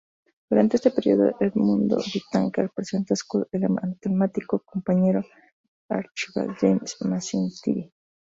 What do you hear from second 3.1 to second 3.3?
a